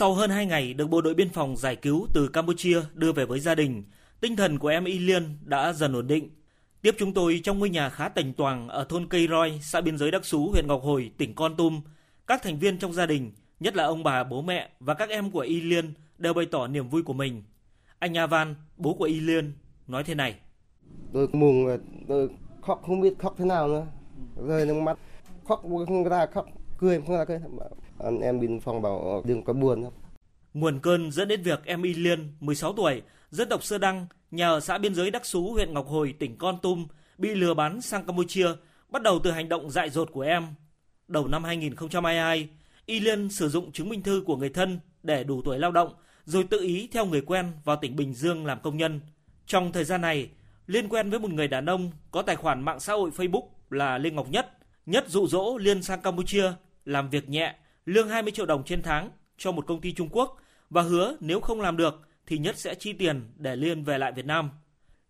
[0.00, 3.24] Sau hơn 2 ngày được bộ đội biên phòng giải cứu từ Campuchia đưa về
[3.24, 3.82] với gia đình,
[4.20, 6.30] tinh thần của em Y Liên đã dần ổn định.
[6.82, 9.98] Tiếp chúng tôi trong ngôi nhà khá tành toàn ở thôn Cây Roi, xã biên
[9.98, 11.80] giới Đắc Sú, huyện Ngọc Hồi, tỉnh Con Tum.
[12.26, 15.30] Các thành viên trong gia đình, nhất là ông bà, bố mẹ và các em
[15.30, 17.42] của Y Liên đều bày tỏ niềm vui của mình.
[17.98, 19.52] Anh A Van, bố của Y Liên,
[19.86, 20.34] nói thế này.
[21.12, 21.78] Tôi mừng,
[22.08, 22.28] tôi
[22.62, 23.86] khóc không biết khóc thế nào nữa.
[24.48, 24.98] Rơi nước mắt,
[25.44, 26.46] khóc không ra khóc,
[26.78, 27.38] cười không ra cười.
[28.04, 29.90] Anh em bên phòng bảo đừng có buồn.
[30.54, 34.48] Nguồn cơn dẫn đến việc em Y Liên, 16 tuổi, dân tộc Sơ Đăng, nhà
[34.48, 36.86] ở xã biên giới Đắc Sú, huyện Ngọc Hồi, tỉnh Con Tum,
[37.18, 38.48] bị lừa bán sang Campuchia,
[38.88, 40.46] bắt đầu từ hành động dại dột của em.
[41.08, 42.48] Đầu năm 2022,
[42.86, 45.94] Y Liên sử dụng chứng minh thư của người thân để đủ tuổi lao động,
[46.24, 49.00] rồi tự ý theo người quen vào tỉnh Bình Dương làm công nhân.
[49.46, 50.30] Trong thời gian này,
[50.66, 53.98] Liên quen với một người đàn ông có tài khoản mạng xã hội Facebook là
[53.98, 54.58] Lê Ngọc Nhất.
[54.86, 56.52] Nhất dụ dỗ Liên sang Campuchia
[56.84, 57.54] làm việc nhẹ,
[57.86, 60.36] lương 20 triệu đồng trên tháng cho một công ty Trung Quốc
[60.70, 64.12] và hứa nếu không làm được thì Nhất sẽ chi tiền để Liên về lại
[64.12, 64.50] Việt Nam.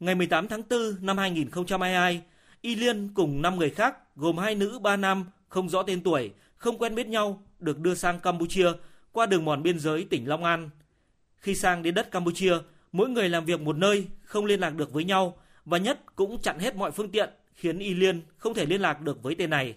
[0.00, 2.22] Ngày 18 tháng 4 năm 2022,
[2.60, 6.30] Y Liên cùng 5 người khác gồm hai nữ 3 nam không rõ tên tuổi,
[6.56, 8.68] không quen biết nhau được đưa sang Campuchia
[9.12, 10.70] qua đường mòn biên giới tỉnh Long An.
[11.36, 12.54] Khi sang đến đất Campuchia,
[12.92, 16.42] mỗi người làm việc một nơi, không liên lạc được với nhau và Nhất cũng
[16.42, 19.50] chặn hết mọi phương tiện khiến Y Liên không thể liên lạc được với tên
[19.50, 19.74] này.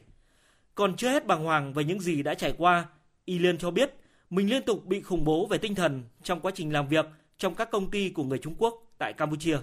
[0.81, 2.85] Còn chưa hết bàng hoàng về những gì đã trải qua,
[3.25, 3.93] Y Liên cho biết
[4.29, 7.05] mình liên tục bị khủng bố về tinh thần trong quá trình làm việc
[7.37, 9.57] trong các công ty của người Trung Quốc tại Campuchia.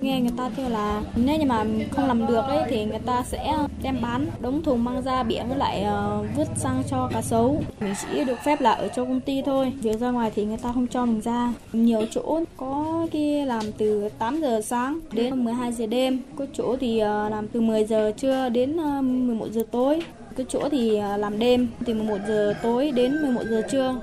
[0.00, 3.22] Nghe người ta kêu là nếu như mà không làm được ấy thì người ta
[3.22, 7.10] sẽ ờ, đem bán đống thùng mang ra biển với lại uh, vứt sang cho
[7.12, 7.62] cá sấu.
[7.80, 9.72] Mình chỉ được phép là ở cho công ty thôi.
[9.82, 11.52] Việc ra ngoài thì người ta không cho mình ra.
[11.72, 16.22] Nhiều chỗ có kia làm từ 8 giờ sáng đến 12 giờ đêm.
[16.36, 20.02] Có chỗ thì uh, làm từ 10 giờ trưa đến uh, 11 giờ tối
[20.38, 24.00] cái chỗ thì à, làm đêm từ 11 giờ tối đến 11 giờ trưa.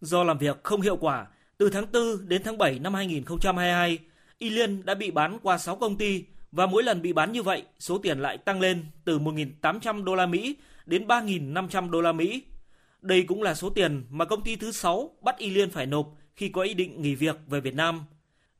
[0.00, 1.26] Do làm việc không hiệu quả,
[1.58, 3.98] từ tháng 4 đến tháng 7 năm 2022,
[4.38, 7.42] Y Liên đã bị bán qua 6 công ty và mỗi lần bị bán như
[7.42, 10.56] vậy, số tiền lại tăng lên từ 1.800 đô la Mỹ
[10.86, 12.42] đến 3.500 đô la Mỹ.
[13.00, 16.06] Đây cũng là số tiền mà công ty thứ 6 bắt Y Liên phải nộp
[16.36, 18.04] khi có ý định nghỉ việc về Việt Nam.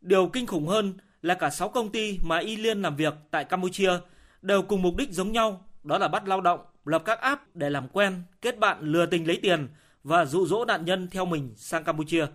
[0.00, 3.44] Điều kinh khủng hơn là cả 6 công ty mà Y Liên làm việc tại
[3.44, 3.92] Campuchia
[4.42, 7.70] đều cùng mục đích giống nhau, đó là bắt lao động, lập các app để
[7.70, 9.68] làm quen, kết bạn lừa tình lấy tiền
[10.04, 12.26] và dụ dỗ nạn nhân theo mình sang Campuchia.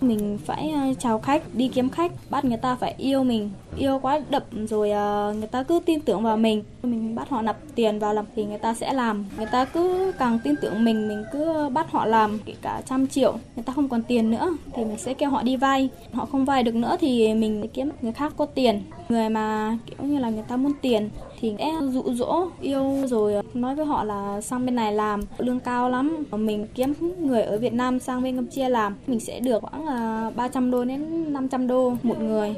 [0.00, 3.98] Mình phải ờ, chào khách, đi kiếm khách, bắt người ta phải yêu mình, yêu
[4.02, 6.62] quá đậm rồi ờ, người ta cứ tin tưởng vào mình.
[6.82, 9.24] Mình bắt họ nạp tiền vào làm thì người ta sẽ làm.
[9.36, 13.06] Người ta cứ càng tin tưởng mình, mình cứ bắt họ làm kể cả trăm
[13.06, 13.32] triệu.
[13.32, 15.88] Người ta không còn tiền nữa thì mình sẽ kêu họ đi vay.
[16.12, 18.82] Họ không vay được nữa thì mình kiếm người khác có tiền.
[19.08, 21.10] Người mà kiểu như là người ta muốn tiền
[21.40, 25.20] thì sẽ dụ dỗ, yêu, rồi ờ, nói với họ là sang bên này làm,
[25.38, 26.24] lương cao lắm.
[26.32, 30.32] Mình kiếm người ở Việt Nam sang bên Campuchia làm, mình sẽ được khoảng ờ,
[30.36, 32.54] 300 đô đến 500 đô một người.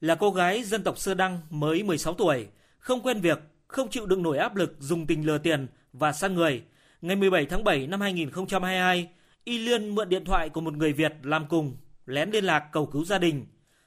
[0.00, 2.46] Là cô gái dân tộc Sơ Đăng mới 16 tuổi,
[2.78, 6.34] không quen việc, không chịu đựng nổi áp lực dùng tình lừa tiền và sang
[6.34, 6.62] người.
[7.02, 9.08] Ngày 17 tháng 7 năm 2022
[9.44, 11.76] Y Liên mượn điện thoại của một người Việt làm cùng,
[12.06, 13.46] lén liên lạc cầu cứu gia đình.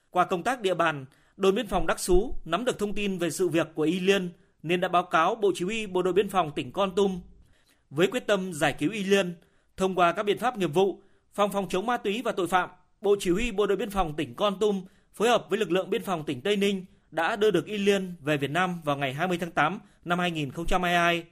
[0.10, 1.06] Qua công tác địa bàn
[1.42, 4.30] đồn biên phòng Đắc Sú nắm được thông tin về sự việc của Y Liên
[4.64, 7.22] nên đã báo cáo Bộ Chỉ huy Bộ đội Biên phòng tỉnh Con Tum.
[7.90, 9.36] Với quyết tâm giải cứu Y Liên,
[9.78, 11.02] thông qua các biện pháp nghiệp vụ,
[11.34, 12.70] Phòng phòng chống ma túy và tội phạm,
[13.02, 15.90] Bộ Chỉ huy Bộ đội Biên phòng tỉnh Con Tum phối hợp với lực lượng
[15.90, 19.14] biên phòng tỉnh Tây Ninh đã đưa được Y Liên về Việt Nam vào ngày
[19.14, 21.24] 20 tháng 8 năm 2022.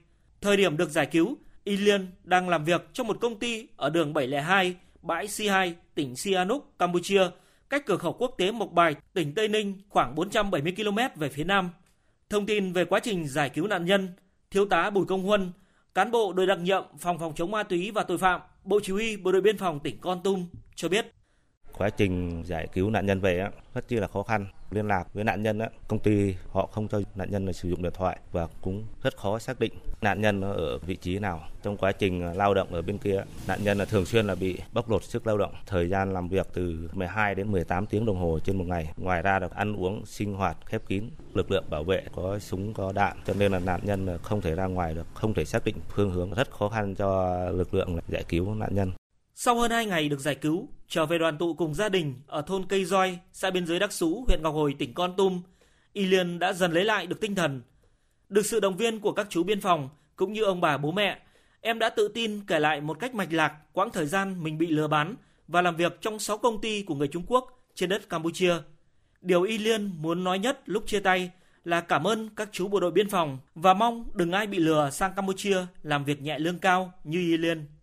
[0.42, 3.90] Thời điểm được giải cứu, Y Liên đang làm việc trong một công ty ở
[3.90, 7.30] đường 702, bãi C2, tỉnh Sihanouk, Campuchia–
[7.70, 11.44] cách cửa khẩu quốc tế Mộc Bài, tỉnh Tây Ninh khoảng 470 km về phía
[11.44, 11.70] nam.
[12.30, 14.10] Thông tin về quá trình giải cứu nạn nhân,
[14.52, 15.52] Thiếu tá Bùi Công Huân,
[15.94, 18.94] cán bộ đội đặc nhiệm phòng phòng chống ma túy và tội phạm, Bộ Chỉ
[18.94, 21.19] huy Bộ đội biên phòng tỉnh Con Tum cho biết.
[21.80, 25.24] Quá trình giải cứu nạn nhân về rất chi là khó khăn liên lạc với
[25.24, 28.86] nạn nhân công ty họ không cho nạn nhân sử dụng điện thoại và cũng
[29.04, 31.42] rất khó xác định nạn nhân ở vị trí nào.
[31.64, 34.36] Trong quá trình à, lao động ở bên kia, nạn nhân là thường xuyên là
[34.36, 38.06] bị bóc lột sức lao động, thời gian làm việc từ 12 đến 18 tiếng
[38.06, 38.94] đồng hồ trên một ngày.
[38.98, 42.74] Ngoài ra được ăn uống sinh hoạt khép kín, lực lượng bảo vệ có súng
[42.74, 45.66] có đạn cho nên là nạn nhân không thể ra ngoài được, không thể xác
[45.66, 48.92] định phương hướng rất khó khăn cho lực lượng giải cứu nạn nhân.
[49.36, 52.42] Sau hơn 2 ngày được giải cứu, trở về đoàn tụ cùng gia đình ở
[52.42, 55.42] thôn Cây Roi, xã biên giới Đắc Sú, huyện Ngọc Hồi, tỉnh Con Tum,
[55.94, 57.62] Y Liên đã dần lấy lại được tinh thần.
[58.30, 61.20] Được sự động viên của các chú biên phòng cũng như ông bà bố mẹ,
[61.62, 64.68] em đã tự tin kể lại một cách mạch lạc quãng thời gian mình bị
[64.68, 65.16] lừa bán
[65.48, 68.54] và làm việc trong 6 công ty của người Trung Quốc trên đất Campuchia.
[69.22, 71.32] Điều Y Liên muốn nói nhất lúc chia tay
[71.64, 74.90] là cảm ơn các chú bộ đội biên phòng và mong đừng ai bị lừa
[74.90, 77.66] sang Campuchia làm việc nhẹ lương cao như Y Liên.